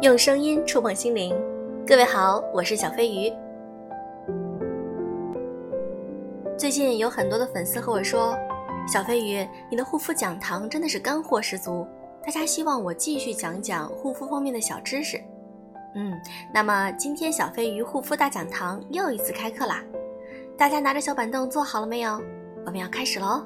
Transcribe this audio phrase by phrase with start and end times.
[0.00, 1.34] 用声音触碰心灵，
[1.84, 3.32] 各位好，我是小飞鱼。
[6.56, 8.38] 最近有很多的粉丝和我说，
[8.86, 11.84] 小飞鱼，你的护肤讲堂真的是干货十足，
[12.22, 15.20] 大家希望我继续讲讲护肤方面的小知识。
[15.96, 16.16] 嗯，
[16.54, 19.82] 那么今天小飞鱼护肤大讲堂又一次开课啦，
[20.56, 22.22] 大家拿着小板凳坐好了没有？
[22.64, 23.42] 我们要开始喽。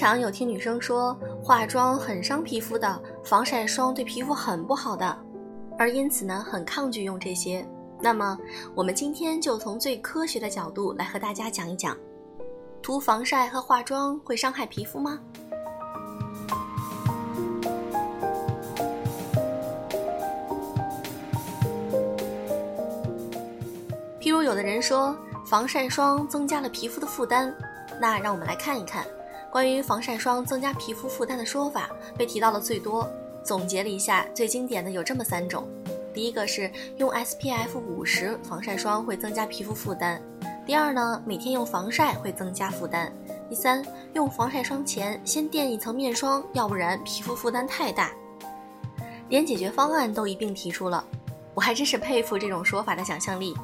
[0.00, 5.14] 常有听女生说化妆很伤皮肤的，防晒霜对皮肤很不好的，
[5.76, 7.62] 而因此呢很抗拒用这些。
[8.00, 8.38] 那么
[8.74, 11.94] 我们今天就从最科学的角度来和大家讲一讲，
[12.80, 15.20] 涂防晒和化妆会伤害皮肤吗？
[24.18, 25.14] 譬如有的人说
[25.44, 27.54] 防晒霜增加了皮肤的负担，
[28.00, 29.04] 那让我们来看一看。
[29.50, 33.10] 关于防晒霜增加皮肤负担的说法被提到的最多，
[33.42, 35.66] 总结了一下，最经典的有这么三种：
[36.14, 40.20] 第一个是用 SPF 五十防晒霜会增加皮肤负担；
[40.64, 43.08] 第二呢，每天用防晒会增加负担；
[43.48, 43.84] 第三，
[44.14, 48.12] 用防晒霜前先垫一层面霜，要不然皮肤负担太大。
[49.28, 51.04] 连解决方案都一并提出了，
[51.54, 53.56] 我还真是佩服这种说法的想象力。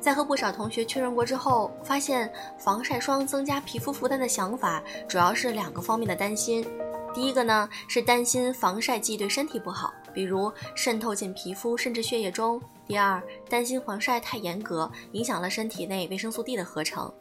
[0.00, 6.66] 在和不少同学确认过之后，发现防晒霜增加皮肤负担的想法主要是两个方面的担心。
[7.14, 17.12] 第一个呢是担心防晒剂对身体不好，比如渗透进皮肤甚至血液中；第二，担心防晒太严格，影响了身体内维生素 D 的合成。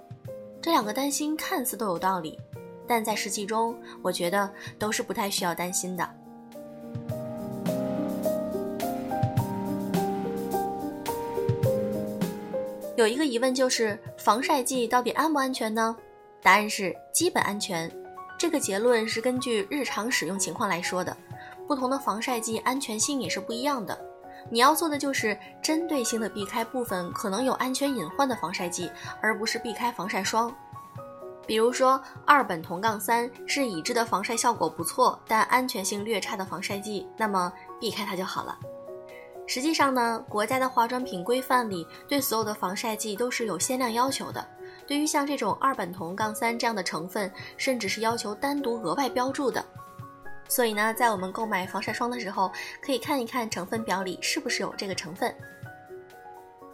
[0.62, 2.38] 这两个担心看似都有道理，
[2.86, 6.10] 但在实际中，我觉得都是不太需要担心的。
[12.96, 15.96] 有一个疑问就是防晒剂到底安不安全呢？
[16.42, 17.92] 答案是基本安全。
[18.38, 21.16] 这个结论是根据日常使用情况来说的，
[21.68, 23.98] 不同的防晒剂安全性也是不一样的。
[24.50, 28.90] 你要做的就是针对性的避开部分可能有安全隐患的防晒剂，
[29.22, 30.54] 而不是避开防晒霜。
[31.48, 38.58] 比如说二苯酮杠三是已知的防晒效果不错，但安全性略差的防晒剂，那么避开它就好了。
[39.48, 44.46] 实际上呢，国家的化妆品规范里对所有的防晒剂都是有限量要求的。
[44.88, 49.64] 对于像这种二苯酮杠三这样的成分，甚至是要求单独额外标注的。
[50.48, 52.52] 所以呢，在我们购买防晒霜的时候，
[52.82, 55.34] 可以看一看成分表里是不是有这个成分。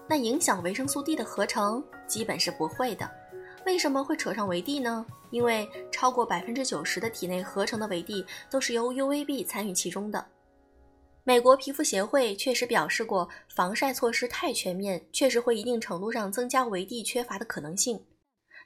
[0.08, 3.10] 那影响维生素 D 的合成基本是不会的。
[3.66, 5.06] 为什么会扯上维 D 呢？
[5.30, 10.26] 因为超过百分之九十的体内合成的维 D 都是由 UVB 参与其中的。
[11.24, 18.04] 美国皮肤协会确实表示过，防晒措施太全面，确实会一定程度上增加维 D 缺乏的可能性。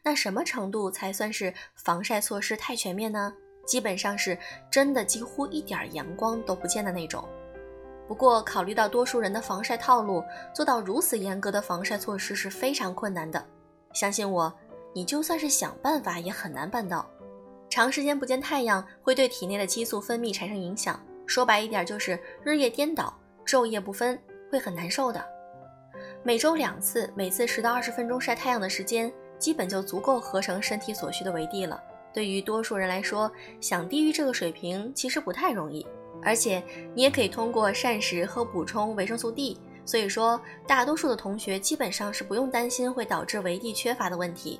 [0.02, 3.34] 那什么程度才算是防晒措施太全面呢？
[3.66, 4.38] 基本上是
[4.72, 7.28] 真的几乎一点阳光都不见的那种。
[8.08, 10.24] 不过，考虑到多数人的防晒套路，
[10.54, 13.44] 做到如此严格的防晒措施是非常困难的。
[13.92, 14.54] 相信我，
[14.94, 17.10] 你就算是想办法也很难办到。
[17.70, 21.04] 长时间不见太阳会对体内的激素分泌产生影响。
[21.26, 23.14] 说白一点就是日夜颠倒、
[23.46, 24.20] 昼夜不分，
[24.52, 25.24] 会很难受的。
[26.24, 31.82] 每周两次，每次十到二十分钟晒太阳的时间，基本就足够合成身体所需的维 D 了。
[32.14, 35.86] 对于多数人来说，想低于这个水平其实不太容易。
[36.24, 36.64] 而且
[36.96, 44.60] 你也可以通过膳食和补充维生素 D，所以说大多数的同学基本上是不用担心会导致维 D 缺乏的问题。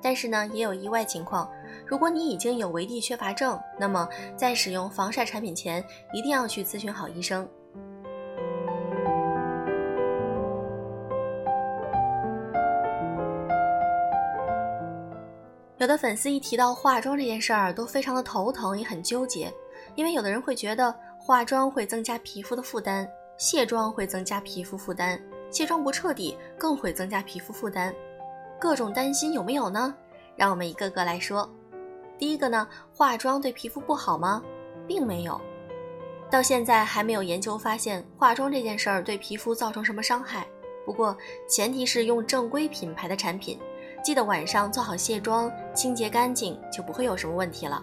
[0.00, 1.50] 但是呢，也有意外情况。
[1.90, 7.48] 如果你已经有维 D 缺乏症，那么在使用防晒产品前，一定要去咨询好医生。
[15.78, 19.52] 有的粉丝一提到化妆这件事儿，都非常的头疼，也很纠结，
[19.96, 23.04] 因为有的人会觉得化妆会增加皮肤的负担，
[23.36, 25.20] 卸妆会增加皮肤负担，
[25.50, 27.92] 卸妆不彻底更会增加皮肤负担。
[28.60, 29.92] 各种担心有没有呢？
[30.36, 31.50] 让我们一个个来说。
[32.20, 34.42] 第一个呢，化妆对皮肤不好吗？
[34.86, 35.40] 并没有，
[36.30, 40.46] 到现在还没有研究发现化妆这件事儿对皮肤造成什么伤害。
[40.84, 41.16] 不过
[41.48, 43.58] 前提是用正规品牌的产品，
[44.04, 47.82] 记得晚上做好卸妆，清洁干净，就不会有什么问题了。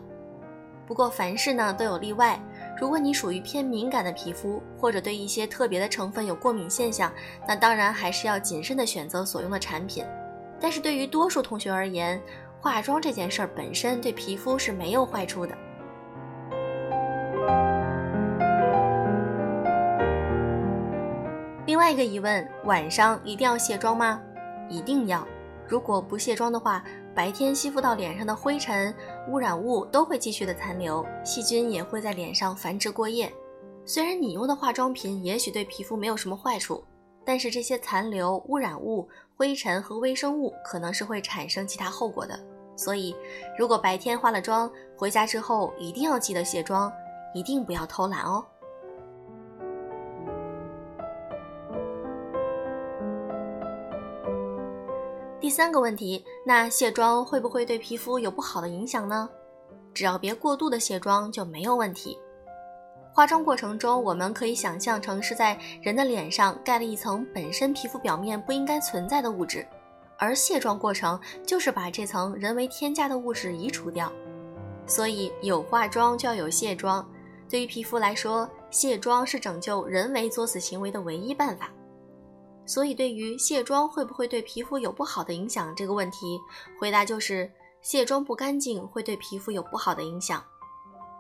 [0.86, 2.40] 不过凡事呢都有例外，
[2.80, 7.12] 如果你属于偏敏感的皮肤，或者对一些特别的成分有过敏现象，
[7.48, 10.06] 那当然还是要谨慎的选择所用的产品。
[10.60, 12.20] 但是对于多数同学而言，
[12.60, 15.58] 化妆这件事儿本身对皮肤是没有坏处的。
[21.66, 24.20] 另外一个疑问：晚上一定要卸妆吗？
[24.70, 25.26] 一定要。
[25.68, 26.84] 如果不卸妆的话，
[27.14, 28.94] 白天吸附到脸上的灰尘、
[29.30, 33.32] 污染物都会继续的残留，细菌也会在脸上繁殖过夜。
[33.86, 36.84] 虽然你用的化妆品也许对皮肤没有什么坏处，
[37.28, 42.40] 但是这些残留、污染物、灰尘和微生物可能是会产生其他后果的。
[42.78, 43.14] 所以，
[43.60, 46.90] 如果白天化了妆，回家之后一定要记得卸妆，
[47.34, 48.46] 一定不要偷懒哦。
[55.42, 59.30] 第三个问题，那卸妆会不会对皮肤有不好的影响呢？
[59.94, 62.18] 只要别过度的卸妆就没有问题。
[63.18, 69.68] 化妆过程中，我们可以想象成是在人的脸上盖了一层本身皮肤表面不应该存在的物质，
[70.20, 74.14] 而卸妆过程就是把这层人为添加的物质移除掉。
[74.86, 77.04] 所以有化妆就要有卸妆，
[77.50, 81.72] 对于皮肤来说，卸妆是拯救人为作死行为的唯一办法。
[82.68, 86.40] 所以，对于卸妆会不会对皮肤有不好的影响这个问题，
[86.80, 90.44] 回答就是卸妆不干净会对皮肤有不好的影响。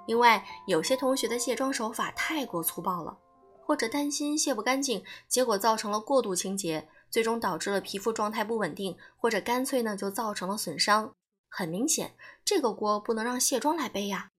[0.07, 3.17] 另外，有些同学的卸妆手法太过粗暴了，
[3.61, 11.13] 或者担心卸不干净，结果造成了过度清洁，最终导致了皮肤状态不稳定，或者干脆呢就造成了损伤。
[11.49, 12.13] 很明显，
[12.45, 14.29] 这个锅不能让卸妆来背呀。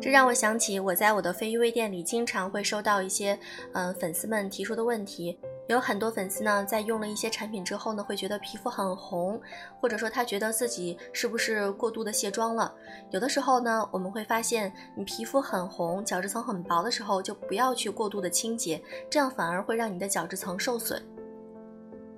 [0.00, 3.38] 这让我想起，我在我的非 UV 店里经常会收到一些，
[3.74, 5.38] 嗯，粉丝们提出的问题。
[5.72, 9.40] 有很多粉丝呢，在用了一些产品之后呢，会觉得皮肤很红，
[9.80, 12.74] 或者说他觉得自己是不是过度的卸妆了。
[13.10, 21.00] 有的时候呢，我们会发现，你皮肤很红，角质层很薄的时候，就不要去过度的清洁，这样反而会让你的角质层受损。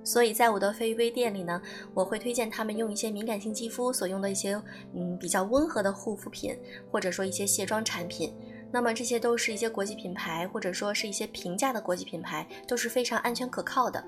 [0.03, 1.61] 所以在我的非 UV 店里呢，
[1.93, 4.59] 我会推荐他们用一些敏感性肌肤所用的一些
[4.93, 6.57] 嗯比较温和的护肤品，
[6.91, 8.35] 或者说一些卸妆产品。
[8.73, 14.03] 那么这些都是一些国际品牌，或者说是一些平价的国际品牌，都是非常安全可靠的。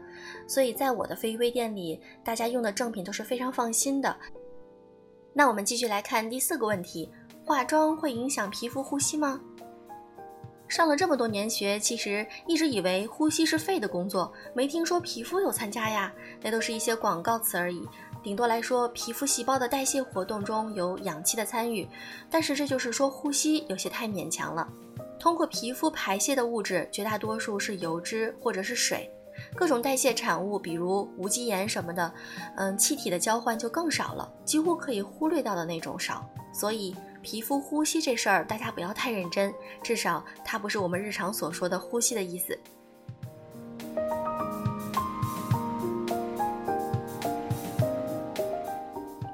[0.47, 4.17] 所以在我的非 UV 店里，大家用的正品都是非常放心的。
[5.33, 7.07] 那我们继续来看第四个问题：
[7.45, 9.39] 化妆会影响皮肤呼吸吗？
[10.67, 16.11] 上了这么多年学，其实一直以为呼吸是肺的工作，没听说皮肤有参加呀。
[16.41, 17.87] 那都是一些广告词而已。
[18.25, 21.87] 顶多来说，皮肤细胞的代谢活动中有氧气的参与，
[22.27, 24.67] 但是这就是说呼吸有些太勉强了。
[25.19, 29.07] 通过皮肤排泄的物质，绝大多数是油脂或者是水，
[29.55, 32.11] 各种代谢产物，比如无机盐什么的，
[32.57, 36.27] 嗯，气体的交换就更少了，几乎可以忽略掉的那种少。
[36.51, 36.95] 所以。
[37.21, 39.51] 皮肤呼吸这事儿，大家不要太认真，
[39.81, 42.55] 至少它不是我们日常所说的呼吸的意思。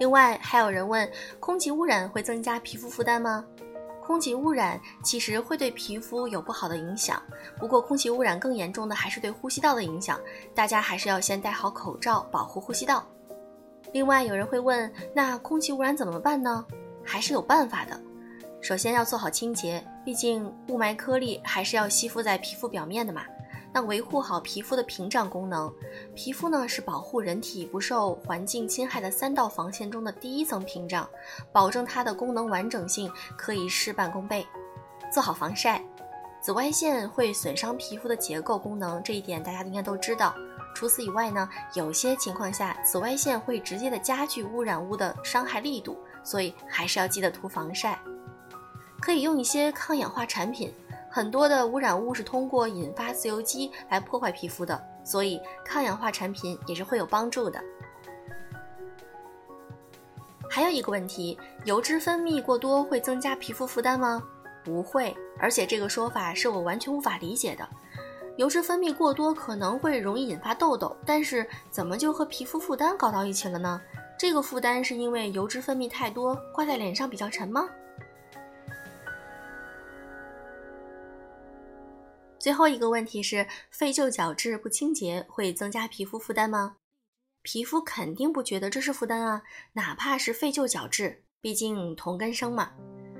[0.01, 1.07] 另外，还有人问，
[1.39, 3.45] 空气污染会增加皮肤负担吗？
[4.03, 7.21] 空气污染其实会对皮肤有不好的影响，
[7.59, 10.19] 不过空气污染更严重的还是对呼吸道的影响，
[10.55, 13.05] 大家还是要先戴好口罩，保护呼吸道。
[13.93, 16.65] 另外，有人会问，那空气污染怎么办呢？
[17.05, 18.01] 还是有办法的。
[18.59, 23.21] 首先要做好清洁，毕竟雾霾颗粒还是要吸附在皮肤表面的嘛。
[23.73, 25.73] 那维护好皮肤的屏障功能，
[26.13, 31.09] 皮肤呢是保护人体不受环境侵害的三道防线中的第一层屏障，
[31.51, 34.45] 保证它的功能完整性可以事半功倍。
[35.11, 35.83] 做好防晒，
[36.41, 40.35] 紫外线会损伤皮肤的结构功能，这一点大家应该都知道。
[40.73, 45.97] 除此以外呢，有些情况下紫外线会直接的加剧污染物的伤害力度。
[46.23, 47.99] 所以还是要记得涂防晒，
[49.01, 50.71] 可以用一些抗氧化产品。
[51.13, 57.61] 很多的污染物是通过引发自由基来破坏皮肤的，所以抗氧化产品也是会有帮助的。
[60.49, 64.23] 还有一个问题，油脂分泌过多会增加皮肤负担吗？
[64.63, 67.67] 不会，而且这个说法是我完全无法理解的。
[68.37, 73.81] 油脂分泌过多可能会容易引发痘痘，但是怎么就和皮肤负担搞到一起了呢？
[74.17, 77.67] 这个负担是因为油脂分泌太多，挂在脸上比较沉吗？
[82.41, 86.77] 最后一个问题是，废旧角质不清洁会增加皮肤负担吗？
[87.43, 89.43] 皮肤肯定不觉得这是负担啊，
[89.73, 92.71] 哪怕是废旧角质，毕竟同根生嘛。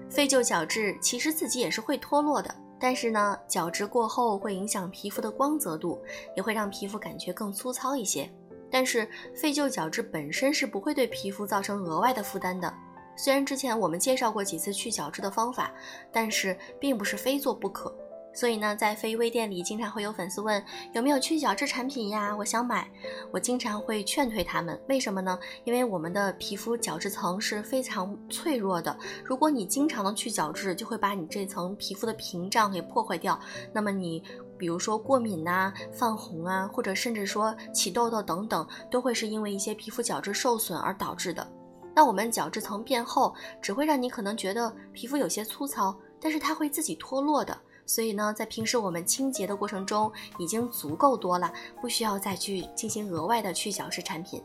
[0.10, 6.04] 废旧角质其实自己也是会脱落的，但是呢，角质过厚会影响皮肤的光泽度，
[6.36, 8.28] 也会让皮肤感觉更粗糙一些。
[8.72, 12.74] 但是废旧角质本身是不会对皮肤造成额外的负担的。
[13.16, 15.72] 虽然之前我们介绍过几次去角质的方法，
[16.12, 17.96] 但是并不是非做不可。
[18.34, 22.36] 所以呢，在非微店里，经常会有粉丝问有没有去角质产品呀？
[22.36, 22.90] 我想买。
[23.32, 25.38] 我经常会劝退他们，为什么呢？
[25.66, 33.38] 因为我们的皮肤角质层是非常脆弱的，如果你经常的去角质，就会把你这层皮肤的屏障给破坏掉。
[33.74, 34.24] 那么你，
[34.58, 41.46] 比如说过敏呐、泛红啊，或者甚至说起痘痘等等，都会是因为一些皮肤角质受损而导致的。
[41.94, 47.58] 那我们角质层变厚，只会让你可能觉得皮肤有些粗糙，但是它会自己脱落的。
[47.92, 54.42] 所以呢，在平时我们清洁的过程中已经足够多了，不需要再去进行额外的去角质产品。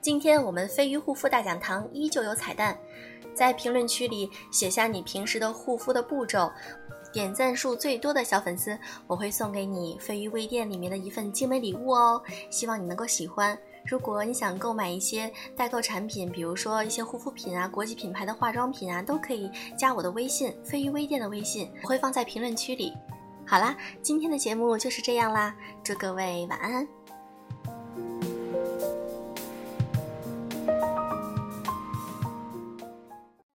[0.00, 2.78] 今天我们飞鱼护肤大讲堂依旧有彩蛋，
[3.34, 6.50] 在评论区里写下你平时的护肤的步骤，
[7.12, 13.58] 点赞数最多的小粉丝，我会送给你飞鱼微店里面的一份精美礼物哦，希望你能够喜欢。
[13.84, 22.92] 如果你想购买一些代购产品，比如说一些护肤品啊、国际品牌的化妆品啊，都可以加我的微信“飞鱼微店”的微信，我会放在评论区里。
[23.46, 26.97] 好啦，今天的节目就是这样啦，祝各位晚安。